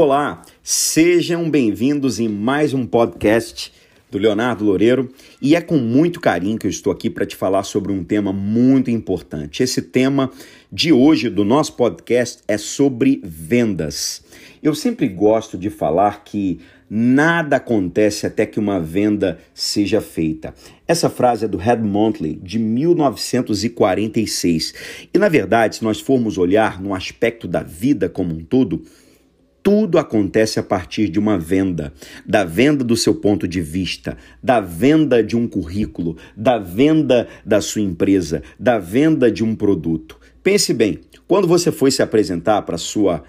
[0.00, 3.72] Olá, sejam bem-vindos em mais um podcast
[4.08, 7.64] do Leonardo Loureiro e é com muito carinho que eu estou aqui para te falar
[7.64, 9.60] sobre um tema muito importante.
[9.60, 10.30] Esse tema
[10.70, 14.22] de hoje do nosso podcast é sobre vendas.
[14.62, 20.54] Eu sempre gosto de falar que nada acontece até que uma venda seja feita.
[20.86, 24.74] Essa frase é do Red Montley, de 1946.
[25.12, 28.84] E na verdade, se nós formos olhar no aspecto da vida como um todo,
[29.68, 31.92] tudo acontece a partir de uma venda,
[32.24, 37.60] da venda do seu ponto de vista, da venda de um currículo, da venda da
[37.60, 40.18] sua empresa, da venda de um produto.
[40.42, 43.22] Pense bem, quando você foi se apresentar para sua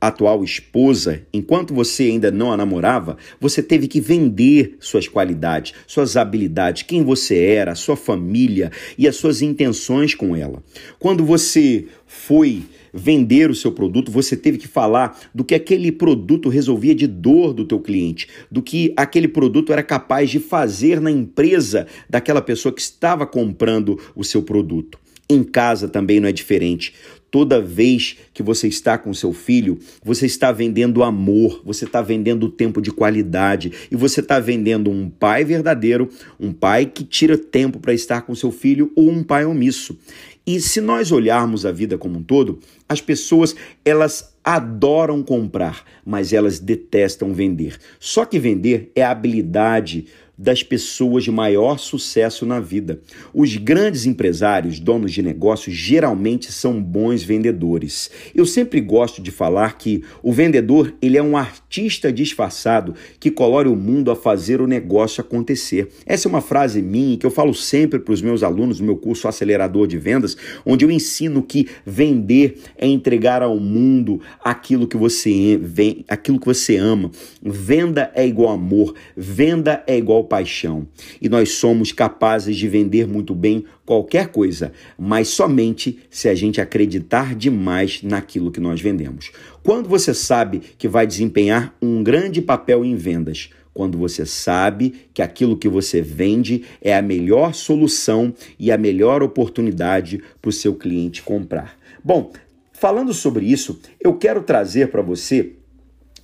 [0.00, 6.16] atual esposa, enquanto você ainda não a namorava, você teve que vender suas qualidades, suas
[6.16, 10.62] habilidades, quem você era, sua família e as suas intenções com ela.
[10.98, 12.62] Quando você foi
[12.92, 17.52] vender o seu produto, você teve que falar do que aquele produto resolvia de dor
[17.52, 22.72] do teu cliente, do que aquele produto era capaz de fazer na empresa daquela pessoa
[22.72, 24.98] que estava comprando o seu produto.
[25.28, 26.94] Em casa também não é diferente.
[27.32, 32.48] Toda vez que você está com seu filho, você está vendendo amor, você está vendendo
[32.48, 37.80] tempo de qualidade e você está vendendo um pai verdadeiro, um pai que tira tempo
[37.80, 39.98] para estar com seu filho ou um pai omisso.
[40.46, 46.32] E se nós olharmos a vida como um todo, as pessoas elas adoram comprar, mas
[46.32, 47.76] elas detestam vender.
[47.98, 50.06] Só que vender é a habilidade
[50.38, 53.00] das pessoas de maior sucesso na vida.
[53.32, 58.10] Os grandes empresários, donos de negócios, geralmente são bons vendedores.
[58.34, 63.68] Eu sempre gosto de falar que o vendedor ele é um artista disfarçado que colore
[63.68, 65.88] o mundo a fazer o negócio acontecer.
[66.04, 68.96] Essa é uma frase minha que eu falo sempre para os meus alunos no meu
[68.96, 74.96] curso Acelerador de Vendas, onde eu ensino que vender é entregar ao mundo aquilo que
[74.96, 75.60] você,
[76.08, 77.10] aquilo que você ama.
[77.42, 80.86] Venda é igual amor, venda é igual paixão.
[81.22, 86.60] E nós somos capazes de vender muito bem qualquer coisa, mas somente se a gente
[86.60, 89.30] acreditar demais naquilo que nós vendemos.
[89.62, 95.20] Quando você sabe que vai desempenhar um grande papel em vendas, quando você sabe que
[95.20, 100.74] aquilo que você vende é a melhor solução e a melhor oportunidade para o seu
[100.74, 101.76] cliente comprar.
[102.02, 102.32] Bom,
[102.72, 105.55] falando sobre isso, eu quero trazer para você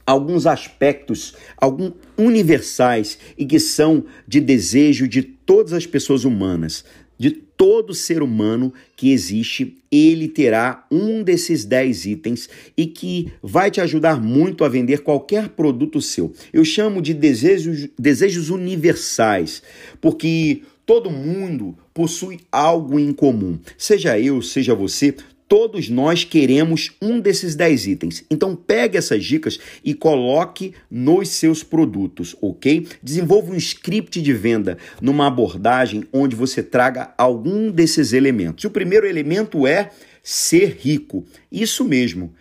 [0.07, 6.85] alguns aspectos, alguns universais e que são de desejo de todas as pessoas humanas,
[7.19, 13.71] de todo ser humano que existe, ele terá um desses 10 itens e que vai
[13.71, 16.33] te ajudar muito a vender qualquer produto seu.
[16.53, 19.63] Eu chamo de desejos, desejos universais,
[20.01, 23.59] porque todo mundo possui algo em comum.
[23.79, 25.15] Seja eu, seja você,
[25.53, 28.25] Todos nós queremos um desses 10 itens.
[28.31, 32.87] Então pegue essas dicas e coloque nos seus produtos, ok?
[33.03, 38.65] Desenvolva um script de venda numa abordagem onde você traga algum desses elementos.
[38.65, 39.91] O primeiro elemento é
[40.23, 41.23] ser rico.
[41.53, 42.33] Isso mesmo.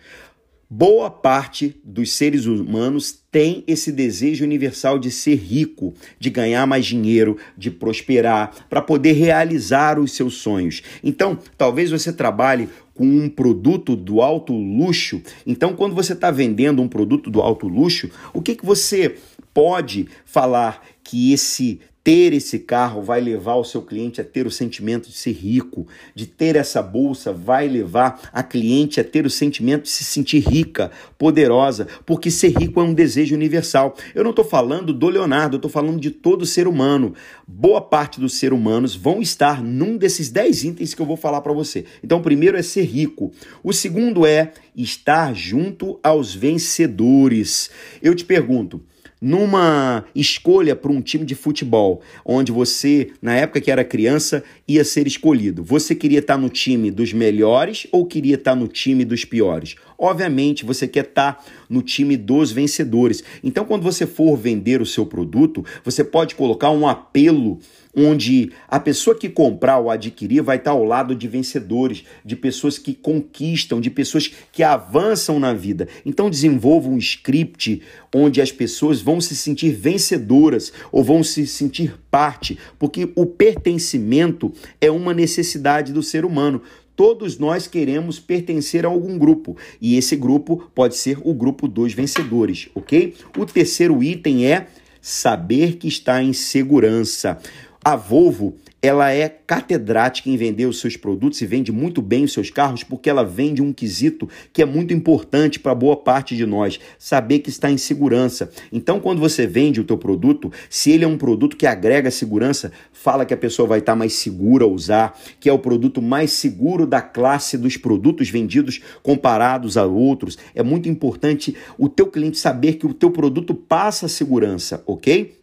[0.74, 6.86] Boa parte dos seres humanos tem esse desejo universal de ser rico, de ganhar mais
[6.86, 10.82] dinheiro, de prosperar, para poder realizar os seus sonhos.
[11.04, 12.70] Então, talvez você trabalhe
[13.02, 15.20] com um produto do alto luxo.
[15.44, 19.16] Então, quando você está vendendo um produto do alto luxo, o que, que você
[19.52, 24.50] pode falar que esse ter esse carro vai levar o seu cliente a ter o
[24.50, 29.30] sentimento de ser rico, de ter essa bolsa vai levar a cliente a ter o
[29.30, 33.96] sentimento de se sentir rica, poderosa, porque ser rico é um desejo universal.
[34.14, 37.14] Eu não estou falando do Leonardo, eu estou falando de todo ser humano.
[37.46, 41.40] Boa parte dos seres humanos vão estar num desses 10 itens que eu vou falar
[41.40, 41.84] para você.
[42.02, 43.32] Então, o primeiro é ser rico.
[43.62, 47.70] O segundo é estar junto aos vencedores.
[48.02, 48.82] Eu te pergunto,
[49.22, 54.82] numa escolha para um time de futebol, onde você, na época que era criança, ia
[54.84, 55.62] ser escolhido.
[55.62, 59.76] Você queria estar no time dos melhores ou queria estar no time dos piores?
[59.96, 63.22] Obviamente, você quer estar no time dos vencedores.
[63.44, 67.60] Então, quando você for vender o seu produto, você pode colocar um apelo
[67.94, 72.78] onde a pessoa que comprar ou adquirir vai estar ao lado de vencedores, de pessoas
[72.78, 75.86] que conquistam, de pessoas que avançam na vida.
[76.04, 77.82] Então desenvolva um script
[78.14, 84.52] onde as pessoas vão se sentir vencedoras ou vão se sentir parte, porque o pertencimento
[84.80, 86.62] é uma necessidade do ser humano.
[86.94, 91.94] Todos nós queremos pertencer a algum grupo e esse grupo pode ser o grupo dos
[91.94, 93.14] vencedores, ok?
[93.36, 94.66] O terceiro item é
[95.00, 97.38] saber que está em segurança.
[97.84, 102.32] A Volvo, ela é catedrática em vender os seus produtos e vende muito bem os
[102.32, 106.46] seus carros porque ela vende um quesito que é muito importante para boa parte de
[106.46, 108.52] nós, saber que está em segurança.
[108.70, 112.70] Então, quando você vende o teu produto, se ele é um produto que agrega segurança,
[112.92, 116.30] fala que a pessoa vai estar mais segura a usar, que é o produto mais
[116.30, 120.38] seguro da classe dos produtos vendidos comparados a outros.
[120.54, 125.36] É muito importante o teu cliente saber que o teu produto passa segurança, OK?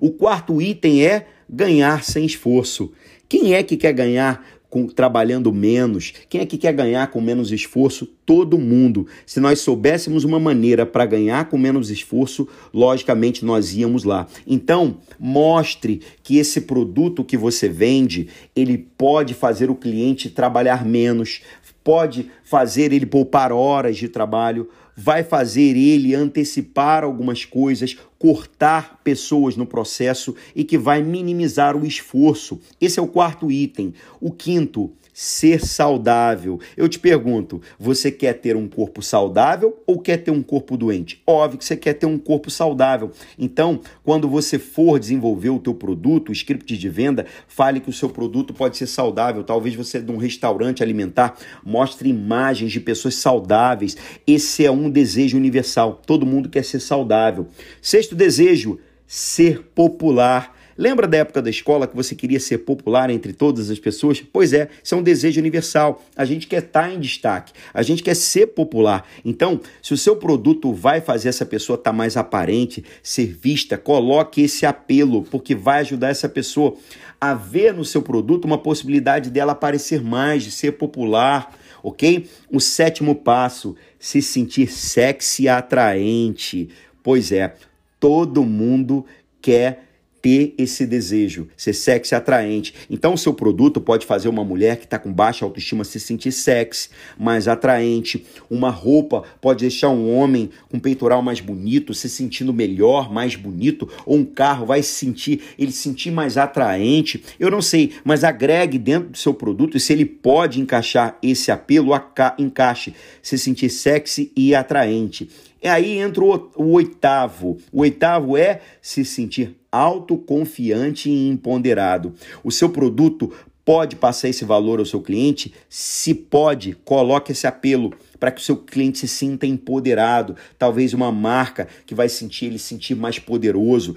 [0.00, 2.92] O quarto item é ganhar sem esforço.
[3.28, 6.12] Quem é que quer ganhar com, trabalhando menos?
[6.28, 8.06] Quem é que quer ganhar com menos esforço?
[8.26, 9.06] Todo mundo.
[9.24, 14.26] Se nós soubéssemos uma maneira para ganhar com menos esforço, logicamente nós íamos lá.
[14.46, 21.40] Então, mostre que esse produto que você vende, ele pode fazer o cliente trabalhar menos,
[21.84, 29.56] pode fazer ele poupar horas de trabalho, vai fazer ele antecipar algumas coisas, cortar pessoas
[29.56, 32.60] no processo e que vai minimizar o esforço.
[32.80, 33.92] Esse é o quarto item.
[34.20, 36.58] O quinto, ser saudável.
[36.76, 41.22] Eu te pergunto, você quer ter um corpo saudável ou quer ter um corpo doente?
[41.24, 43.12] Óbvio que você quer ter um corpo saudável.
[43.38, 47.92] Então, quando você for desenvolver o teu produto, o script de venda, fale que o
[47.92, 49.44] seu produto pode ser saudável.
[49.44, 53.96] Talvez você de um restaurante alimentar mostre imagens de pessoas saudáveis.
[54.26, 56.02] Esse é um desejo universal.
[56.04, 57.46] Todo mundo quer ser saudável.
[57.80, 60.53] Sexto desejo, ser popular.
[60.76, 64.20] Lembra da época da escola que você queria ser popular entre todas as pessoas?
[64.20, 66.02] Pois é, isso é um desejo universal.
[66.16, 69.06] A gente quer estar em destaque, a gente quer ser popular.
[69.24, 74.42] Então, se o seu produto vai fazer essa pessoa estar mais aparente, ser vista, coloque
[74.42, 76.76] esse apelo, porque vai ajudar essa pessoa
[77.20, 82.28] a ver no seu produto uma possibilidade dela aparecer mais, de ser popular, ok?
[82.50, 86.68] O sétimo passo, se sentir sexy e atraente.
[87.02, 87.54] Pois é,
[88.00, 89.06] todo mundo
[89.40, 89.83] quer
[90.24, 92.74] ter esse desejo, ser sexy atraente.
[92.88, 96.32] Então, o seu produto pode fazer uma mulher que está com baixa autoestima se sentir
[96.32, 96.88] sexy,
[97.18, 98.24] mais atraente.
[98.48, 103.86] Uma roupa pode deixar um homem com peitoral mais bonito se sentindo melhor, mais bonito.
[104.06, 107.22] Ou um carro vai se sentir, ele se sentir mais atraente.
[107.38, 111.52] Eu não sei, mas agregue dentro do seu produto e se ele pode encaixar esse
[111.52, 111.90] apelo,
[112.38, 115.28] encaixe, se sentir sexy e atraente.
[115.64, 117.56] E aí entra o, o oitavo.
[117.72, 122.12] O oitavo é se sentir autoconfiante e empoderado.
[122.44, 123.32] O seu produto
[123.64, 125.54] pode passar esse valor ao seu cliente?
[125.66, 127.94] Se pode, coloque esse apelo
[128.24, 132.58] para que o seu cliente se sinta empoderado, talvez uma marca que vai sentir ele
[132.58, 133.94] sentir mais poderoso.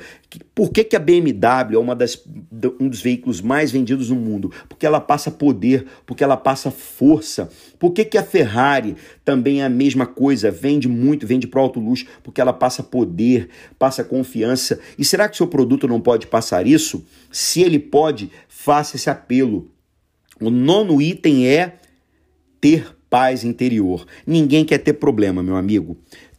[0.54, 2.22] Por que, que a BMW é uma das,
[2.78, 4.52] um dos veículos mais vendidos no mundo?
[4.68, 7.50] Porque ela passa poder, porque ela passa força.
[7.80, 11.80] Por que, que a Ferrari também é a mesma coisa, vende muito, vende para alto
[11.80, 12.06] luxo?
[12.22, 13.48] Porque ela passa poder,
[13.80, 14.78] passa confiança.
[15.00, 17.06] E será que seu produto não pode passar isso?
[17.32, 19.72] Se ele pode, faça esse apelo.
[20.42, 21.78] O nono item é
[22.60, 24.06] ter paz interior.
[24.26, 25.98] Ninguém quer ter problema, meu amigo.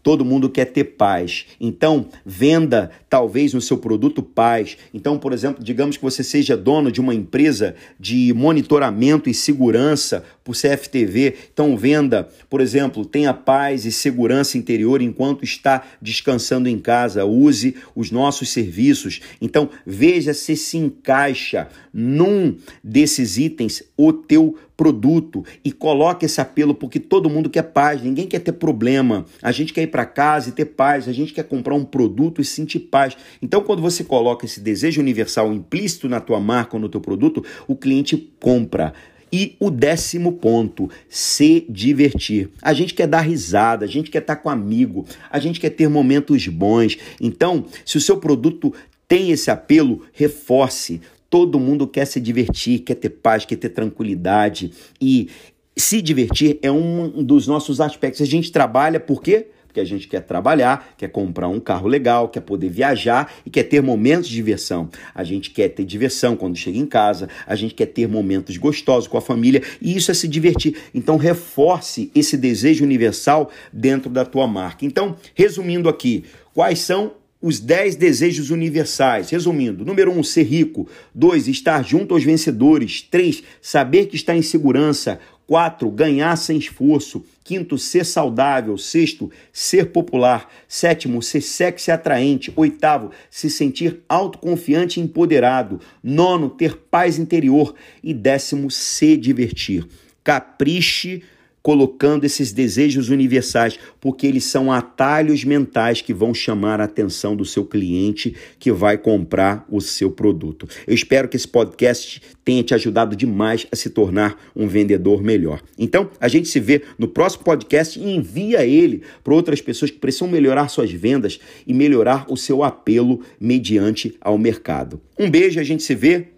[0.09, 1.45] Todo mundo quer ter paz.
[1.61, 4.79] Então, venda talvez no seu produto paz.
[4.95, 10.25] Então, por exemplo, digamos que você seja dono de uma empresa de monitoramento e segurança
[10.43, 11.35] por CFTV.
[11.53, 17.27] Então, venda, por exemplo, tenha paz e segurança interior enquanto está descansando em casa.
[17.27, 19.21] Use os nossos serviços.
[19.43, 26.73] Então, veja se se encaixa num desses itens o teu produto e coloque esse apelo
[26.73, 29.27] porque todo mundo quer paz, ninguém quer ter problema.
[29.43, 32.41] A gente quer ir para casa e ter paz, a gente quer comprar um produto
[32.41, 33.17] e sentir paz.
[33.43, 37.45] Então, quando você coloca esse desejo universal implícito na tua marca ou no teu produto,
[37.67, 38.95] o cliente compra.
[39.33, 42.49] E o décimo ponto, se divertir.
[42.63, 45.89] A gente quer dar risada, a gente quer estar com amigo, a gente quer ter
[45.89, 46.97] momentos bons.
[47.21, 48.73] Então, se o seu produto
[49.09, 51.01] tem esse apelo, reforce.
[51.31, 54.73] Todo mundo quer se divertir, quer ter paz, quer ter tranquilidade.
[55.01, 55.29] E
[55.77, 58.21] se divertir é um dos nossos aspectos.
[58.21, 59.47] A gente trabalha por quê?
[59.67, 63.65] Porque a gente quer trabalhar, quer comprar um carro legal, quer poder viajar e quer
[63.65, 64.89] ter momentos de diversão.
[65.15, 69.07] A gente quer ter diversão quando chega em casa, a gente quer ter momentos gostosos
[69.07, 70.77] com a família e isso é se divertir.
[70.95, 74.87] Então, reforce esse desejo universal dentro da tua marca.
[74.87, 79.31] Então, resumindo aqui, quais são os 10 desejos universais.
[79.31, 80.89] Resumindo: número 1, um, ser rico.
[81.15, 83.03] 2, estar junto aos vencedores.
[83.03, 85.21] 3, saber que está em segurança.
[85.47, 85.91] 4.
[85.91, 87.25] Ganhar sem esforço.
[87.43, 88.77] Quinto, ser saudável.
[88.77, 90.53] Sexto, ser popular.
[90.69, 92.53] Sétimo, ser sexy e atraente.
[92.55, 95.81] Oitavo, se sentir autoconfiante e empoderado.
[96.03, 97.75] Nono, ter paz interior.
[98.05, 99.87] E décimo, se divertir.
[100.23, 101.23] Capriche
[101.63, 107.45] colocando esses desejos universais, porque eles são atalhos mentais que vão chamar a atenção do
[107.45, 110.69] seu cliente que vai comprar o seu produto.
[110.87, 115.61] Eu espero que esse podcast tenha te ajudado demais a se tornar um vendedor melhor.
[115.79, 119.99] Então, a gente se vê no próximo podcast e envia ele para outras pessoas que
[119.99, 125.01] precisam melhorar suas vendas e melhorar o seu apelo mediante ao mercado.
[125.19, 126.29] Um beijo, a gente se vê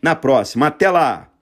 [0.00, 0.66] na próxima.
[0.68, 1.35] Até lá!